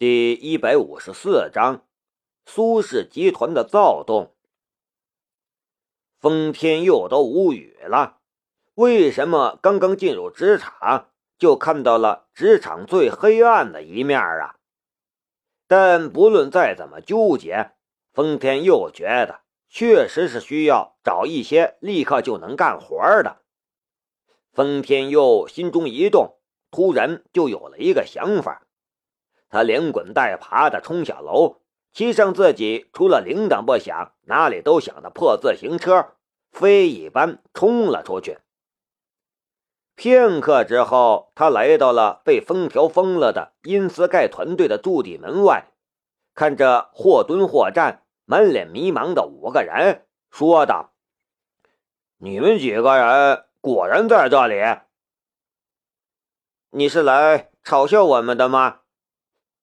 [0.00, 1.84] 第一百五十四章，
[2.46, 4.34] 苏氏集团的躁动。
[6.18, 8.16] 封天佑都无语了，
[8.76, 14.56] 为什么刚刚进入职场就看到了职场最黑暗的一面啊？
[15.66, 17.72] 但不论再怎么纠结，
[18.10, 23.42] 封天佑觉得确实是需要找一些立刻就能干活的。
[24.50, 26.38] 封天佑心中一动，
[26.70, 28.66] 突然就有了一个想法。
[29.50, 31.56] 他连滚带爬的冲下楼，
[31.92, 36.12] 骑上自己除了铃铛不响、哪里都响的破自行车，
[36.52, 38.38] 飞一般冲了出去。
[39.96, 45.66] 片刻之后，他来到了被封条封了的因斯盖团队的驻地门外，
[46.34, 50.94] 看着或蹲或站、满脸迷茫的五个人，说道
[52.18, 54.62] ：“你们几个人果然在这里？
[56.70, 58.79] 你是来嘲笑我们的吗？”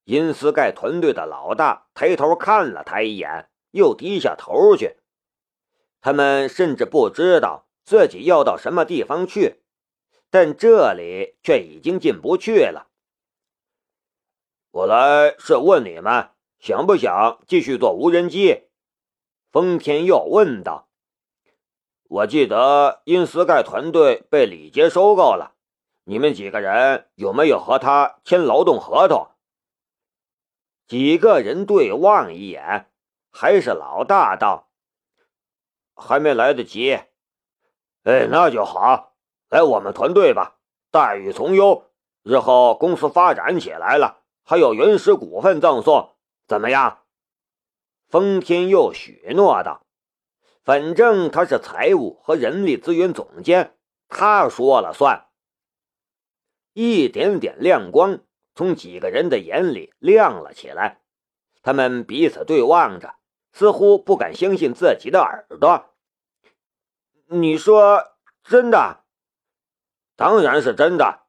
[0.07, 4.95] 因斯盖团队的老大抬头看了他一眼，又低下头去。
[5.99, 9.63] 他们甚至不知道自己要到什么地方去，
[10.29, 12.87] 但这里却已经进不去了。
[14.71, 18.69] 我来是问你们想不想继续做无人机？
[19.51, 20.87] 丰田佑问道。
[22.05, 25.55] 我记得因斯盖团队被李杰收购了，
[26.05, 29.31] 你们几个人有没有和他签劳动合同？
[30.87, 32.89] 几个人对望一眼，
[33.29, 34.69] 还是老大道
[35.93, 36.99] ：“还没来得及。”
[38.03, 39.15] 哎，那就好，
[39.49, 40.59] 来我们团队吧，
[40.91, 41.91] 待遇从优，
[42.23, 46.15] 日后公司发展起来了，还有原始股份赠送，
[46.47, 47.03] 怎么样？
[48.07, 49.85] 封天佑许诺道
[50.63, 53.75] ：“反正他是财务和人力资源总监，
[54.07, 55.27] 他说了算。”
[56.71, 58.21] 一点点亮光。
[58.57, 60.99] 从几个人的眼里亮了起来，
[61.61, 63.13] 他们彼此对望着，
[63.53, 65.93] 似乎不敢相信自己的耳朵。
[67.27, 68.03] 你说
[68.43, 69.03] 真的？
[70.15, 71.27] 当然是真的。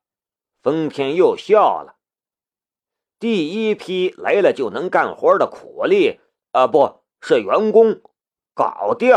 [0.63, 1.99] 封天又笑了。
[3.19, 6.21] 第一批来了就能干活的苦力，
[6.53, 8.01] 啊，不是员工，
[8.55, 9.15] 搞定。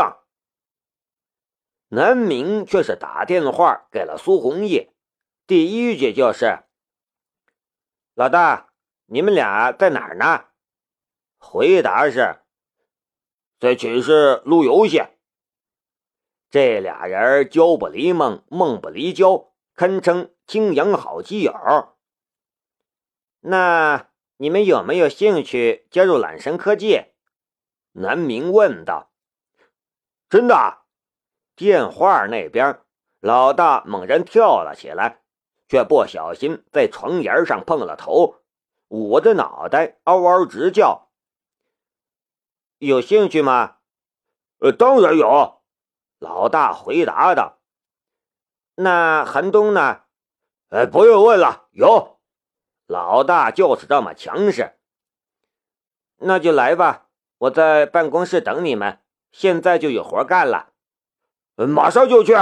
[1.88, 4.92] 南明却是打电话给了苏红叶，
[5.46, 6.64] 第一句就是。
[8.14, 8.68] 老大，
[9.06, 10.44] 你们俩在哪儿呢？
[11.38, 12.40] 回答是，
[13.58, 15.02] 在寝室撸游戏。
[16.50, 21.54] 这俩人交不离梦，梦不离交，堪称青阳好基友。
[23.40, 27.06] 那你们有没有兴趣加入揽神科技？
[27.92, 29.10] 南明问道。
[30.28, 30.82] 真的？
[31.56, 32.78] 电话那边，
[33.20, 35.21] 老大猛然跳了起来。
[35.72, 38.42] 却不小心在床沿上碰了头，
[38.88, 41.08] 捂着脑袋嗷嗷直叫。
[42.76, 43.76] 有兴趣吗？
[44.58, 45.62] 呃，当然有。
[46.18, 47.56] 老大回答道。
[48.74, 50.02] 那寒冬呢？
[50.68, 52.20] 呃，不用问了，有。
[52.86, 54.74] 老大就是这么强势。
[56.18, 57.06] 那就来吧，
[57.38, 59.00] 我在办公室等你们，
[59.30, 60.74] 现在就有活干了。
[61.56, 62.34] 马上就去。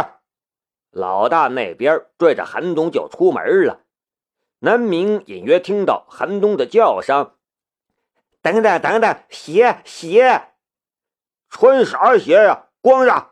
[0.90, 3.84] 老大那边拽着韩冬就出门了。
[4.58, 7.34] 南明隐约听到韩冬的叫声
[8.42, 10.52] ：“等等等等，鞋鞋，
[11.48, 12.66] 穿啥鞋呀？
[12.82, 13.30] 光着！”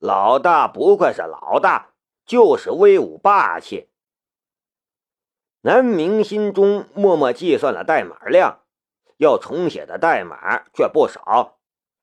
[0.00, 1.90] 老大不愧是老大，
[2.24, 3.90] 就是威武霸气。
[5.60, 8.62] 南明心中默默计算了代码量，
[9.18, 11.58] 要重写的代码却不少，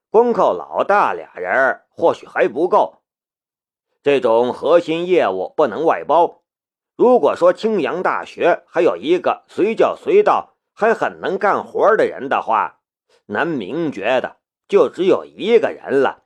[0.09, 2.98] 光靠老大俩人或许还不够。
[4.01, 6.43] 这种核心业务不能外包。
[6.95, 12.81] 如果说青阳大学还有一个随叫随到、还很能干活的人的话，
[13.27, 14.37] 南明觉得
[14.67, 16.25] 就只有一个人了。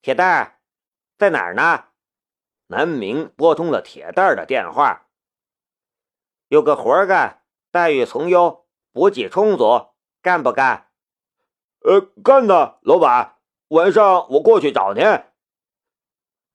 [0.00, 0.58] 铁蛋儿
[1.16, 1.84] 在哪儿呢？
[2.66, 5.08] 南明拨通了铁蛋儿的电话。
[6.48, 10.90] 有个活干，待遇从优，补给充足，干不干？
[11.80, 13.36] 呃，干呢，老板。
[13.68, 15.02] 晚上我过去找您。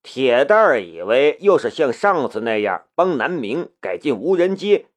[0.10, 4.88] 铁蛋儿以为又是像上次那样帮南明改进无人机，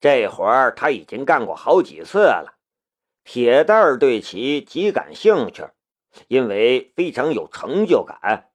[0.00, 2.54] 这活儿他已经干过好几次了。
[3.22, 5.68] 铁蛋儿对其极感兴趣，
[6.28, 8.48] 因为非常有成就感。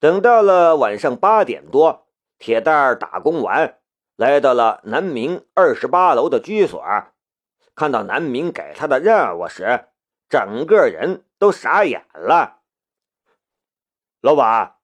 [0.00, 3.78] 等到了晚上八点多，铁蛋儿打工完，
[4.16, 6.82] 来到了南明二十八楼的居所，
[7.74, 9.88] 看到南明给他的任务时，
[10.30, 12.62] 整个人都傻眼了。
[14.24, 14.76] 老板，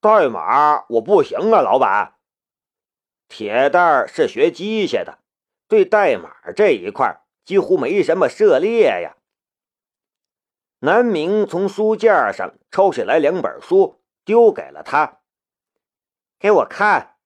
[0.00, 1.60] 代码我不行啊！
[1.60, 2.14] 老板，
[3.26, 5.18] 铁蛋儿是学机械的，
[5.66, 9.16] 对代码这一块几乎没什么涉猎呀。
[10.78, 15.18] 南明从书架上抽下来两本书，丢给了他，
[16.38, 17.16] 给我看。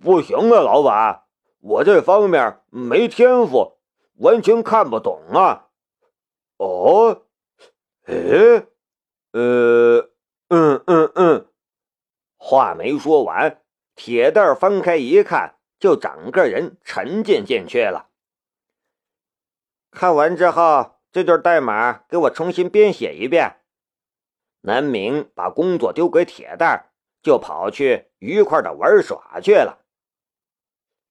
[0.00, 1.22] 不行啊，老板，
[1.60, 3.78] 我这方面没天赋，
[4.16, 5.68] 完全看不懂啊。
[6.56, 7.26] 哦，
[8.06, 8.66] 哎，
[9.30, 10.07] 呃，
[10.48, 11.46] 嗯嗯嗯。
[12.36, 13.62] 话没说完，
[13.94, 18.08] 铁蛋翻开一看，就整个人沉浸进去了。
[19.90, 23.56] 看完之后，这段代码给我重新编写一遍。
[24.62, 26.90] 南明把工作丢给铁蛋，
[27.22, 29.84] 就跑去愉快的玩耍去了。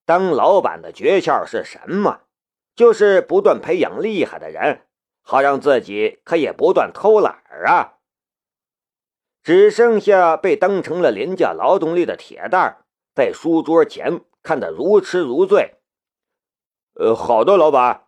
[0.05, 2.21] 当老板的诀窍是什么？
[2.75, 4.87] 就是不断培养厉害的人，
[5.21, 7.96] 好让自己可以不断偷懒啊！
[9.47, 12.83] 只剩下被当成了廉价劳动力的铁蛋
[13.15, 15.75] 在书桌前看得如痴如醉。
[16.95, 18.07] 呃，好的，老板。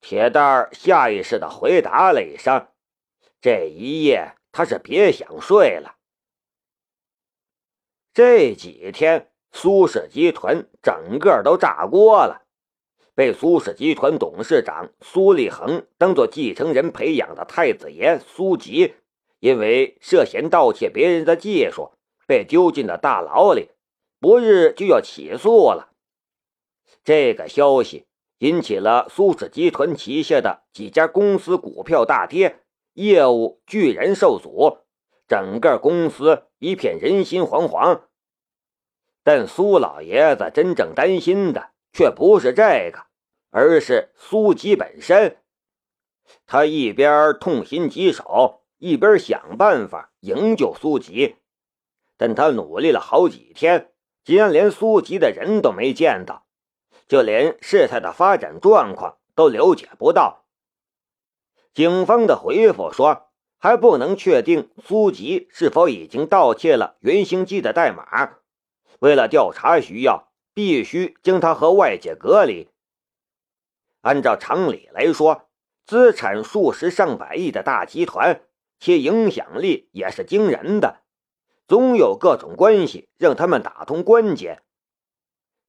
[0.00, 2.66] 铁蛋下意识的回答了一声。
[3.40, 5.94] 这一夜他是别想睡了。
[8.12, 9.28] 这几天。
[9.52, 12.42] 苏氏集团整个都炸锅了，
[13.14, 18.94] 被苏氏集团董事长苏立恒当做继承人培养的太子爷苏吉，
[19.40, 21.92] 因为涉嫌盗窃别人的技术，
[22.26, 23.70] 被丢进了大牢里，
[24.20, 25.90] 不日就要起诉了。
[27.02, 28.06] 这个消息
[28.38, 32.60] 引起了苏氏集团旗下的几家公司股票大跌，
[32.92, 34.78] 业务巨然受阻，
[35.26, 38.02] 整个公司一片人心惶惶。
[39.22, 43.06] 但苏老爷子真正担心的却不是这个，
[43.50, 45.38] 而是苏吉本身。
[46.46, 51.36] 他一边痛心疾首，一边想办法营救苏吉。
[52.16, 53.92] 但他努力了好几天，
[54.24, 56.44] 竟然连苏吉的人都没见到，
[57.06, 60.44] 就连事态的发展状况都了解不到。
[61.72, 68.38] 警方的回复说，还不能确定苏吉是否已经盗窃了原型机的代码。
[68.98, 72.68] 为了调查需要，必须将他和外界隔离。
[74.02, 75.48] 按照常理来说，
[75.86, 78.42] 资产数十上百亿的大集团，
[78.80, 81.02] 其影响力也是惊人的，
[81.68, 84.62] 总有各种关系让他们打通关节。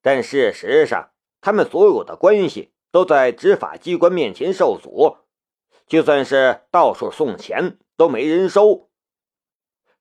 [0.02, 1.12] 但事实上，
[1.42, 5.18] 他们所有的关系都在执法机关面前受阻，
[5.86, 8.90] 就算是到处送钱都没人收。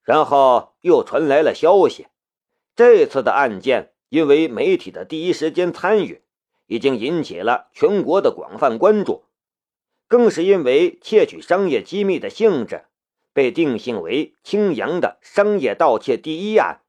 [0.03, 2.07] 然后又传来了消息。
[2.77, 6.23] 这次的案件，因为媒体的第一时间参与，
[6.67, 9.25] 已经引起了全国的广泛关注，
[10.07, 12.87] 更是因为窃取商业机密的性质，
[13.33, 16.81] 被定性为青阳的商业盗窃第一案。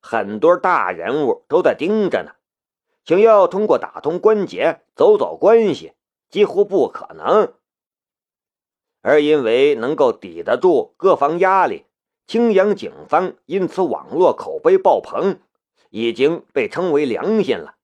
[0.00, 2.32] 很多大人物都在盯着呢，
[3.04, 5.92] 想要通过打通关节、走走关系，
[6.30, 7.54] 几乎不可能。
[9.00, 11.84] 而因为能够抵得住各方压力。
[12.26, 15.40] 青阳警方因此网络口碑爆棚，
[15.88, 17.76] 已经被称为良心了。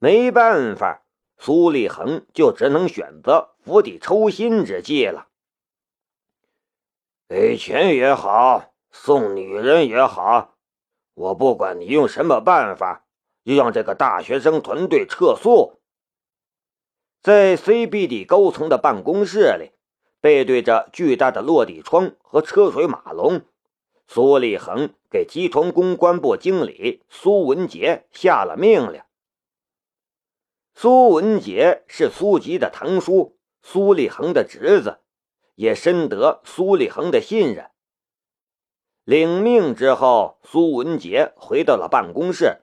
[0.00, 1.04] 没办法，
[1.36, 5.27] 苏立恒就只能选择釜底抽薪之计了。
[7.28, 10.54] 给钱也好，送女人也好，
[11.14, 13.04] 我不管你用什么办法，
[13.44, 15.78] 就让这个大学生团队撤诉。
[17.22, 19.72] 在 CBD 高层的办公室里。
[20.20, 23.42] 背对着巨大的落地窗和车水马龙，
[24.08, 29.00] 苏立恒给集团公关部经理苏文杰下了命令。
[30.74, 34.98] 苏文杰是苏吉的堂叔，苏立恒的侄子，
[35.58, 37.72] 也深得苏立恒的信任。
[39.02, 42.62] 领命之后，苏文杰回到了办公室，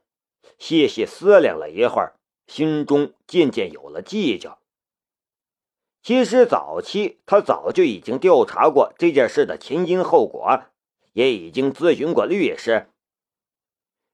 [0.57, 2.15] 细细思量了一会儿，
[2.47, 4.59] 心中渐渐有了计较。
[6.01, 10.63] 其实早期他早就已经调查过这件事的前因后果，
[11.11, 12.87] 也已经咨询过律师。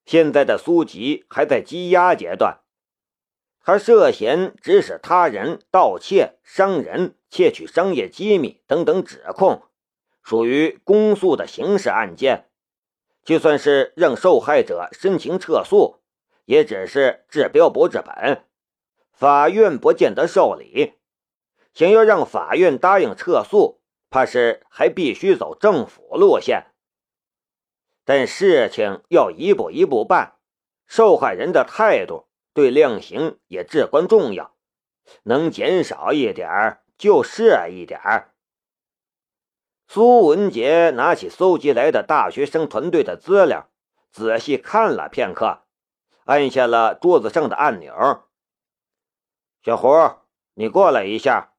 [0.06, 2.61] 现在的苏吉还在羁押阶段，
[3.64, 9.62] 他涉嫌指使他人盗窃、伤人、窃取商业机密等等指控，
[10.24, 12.50] 属于公诉的刑事案件。
[13.24, 16.00] 就算是让受害者申请撤诉，
[16.46, 18.46] 也只是治标不治本，
[19.12, 20.94] 法院不见得受理。
[21.74, 26.66] 想要让法院答应撤诉，怕是还必须走政府路线。
[28.04, 30.38] 但事情要一步一步办，
[30.88, 34.56] 受害人的态度对量刑也至关重要，
[35.24, 38.00] 能减少一点就是一点
[39.88, 43.70] 苏文杰拿起搜集来的大学生团队的资料，
[44.12, 45.64] 仔细看了片刻，
[46.26, 48.24] 按下了桌子上的按钮。
[49.64, 49.90] 小胡，
[50.54, 51.54] 你过来一下。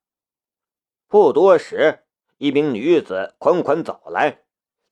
[1.09, 2.05] 不多时，
[2.39, 4.45] 一名女子款款走来，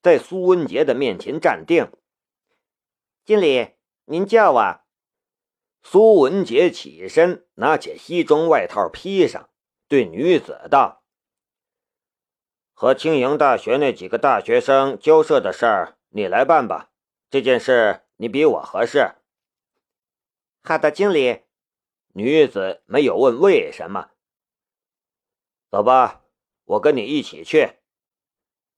[0.03, 1.91] 在苏文杰的面前站定。
[3.25, 3.71] 经理，
[4.05, 4.81] 您叫我。
[5.83, 9.51] 苏文杰起身，拿起西装外套披上，
[9.89, 11.03] 对女子道
[12.75, 16.91] ：“和青阳大学那几个大学生交涉的事儿，你来办吧。
[17.31, 19.15] 这件事你比我合适。”
[20.63, 21.43] 好的，经理。
[22.13, 24.11] 女子没有问为什么。
[25.71, 26.25] 走吧，
[26.65, 27.79] 我跟你一起去。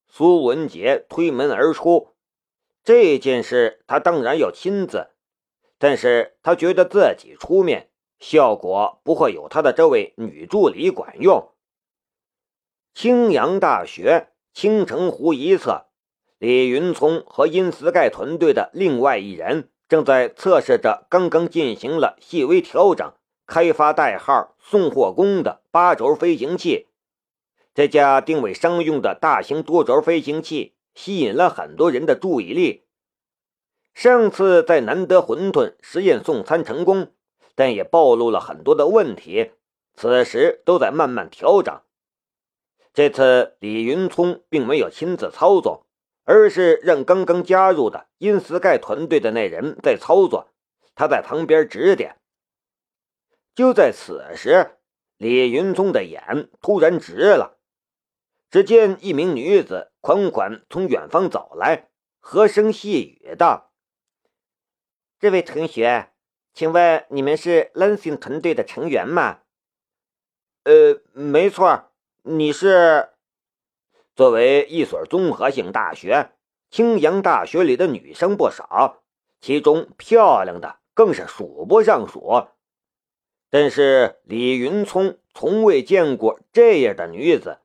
[0.07, 2.15] 苏文杰推门而出，
[2.83, 5.12] 这件事他当然要亲自，
[5.83, 11.49] 但是他觉得自己出面效果不会有他的这位女助理管用。
[12.93, 15.87] 青阳大学青城湖一侧，
[16.37, 23.11] 李云聪和殷思盖团队的另外一人正在测试着刚刚进行了细微调整。
[23.45, 26.87] 开发代号“送货工”的八轴飞行器，
[27.73, 32.82] 这架定位商用的大型多轴飞行器吸引了很多人的注意力。
[33.93, 37.13] 上次在南德馄饨实验送餐成功，
[37.55, 39.51] 但也暴露了很多的问题，
[39.95, 41.79] 此时都在慢慢调整。
[42.93, 45.85] 这次李云聪并没有亲自操作，
[46.25, 50.49] 而是让刚刚加入的因斯盖团队的那人在操作，
[50.95, 52.17] 他在旁边指点。
[53.55, 54.77] 就在此时，
[55.17, 57.57] 李云聪的眼突然直了。
[58.49, 63.71] 只见一名女子款款从远方走来，和声细语道
[65.23, 66.09] ：“这位同学，
[66.53, 69.39] 请问你们是 Lansing 团队的成员吗
[70.65, 71.91] ？”“呃，没错。
[72.23, 73.07] 你是？”
[74.17, 76.31] 作为一所综合性大学，
[76.69, 79.01] 青阳大学里的女生不少，
[79.39, 82.47] 其中漂亮的更是数不胜数。
[83.49, 87.59] 但是李云聪从未见过这样的女子，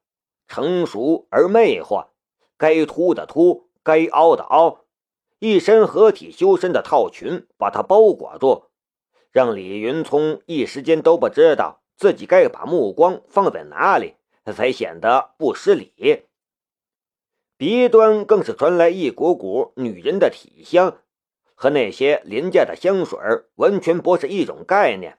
[0.46, 2.10] 成熟而魅惑，
[2.56, 4.84] 该凸的凸，该凹的凹，
[5.40, 8.64] 一身合体修身的套裙把她包裹住，
[9.30, 14.16] 让李云聪一时间都不知道自己该把目光放在哪里
[14.52, 16.24] 才显得不失礼。
[17.56, 20.98] 鼻端更是传来一股股女人的体香，
[21.54, 23.18] 和那些廉价的香水
[23.56, 25.18] 完全不是一种概念。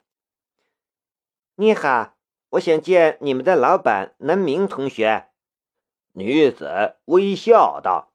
[1.54, 2.14] 你好，
[2.50, 5.28] 我想见你们的老板南明同学。
[6.12, 8.09] 女子微笑道。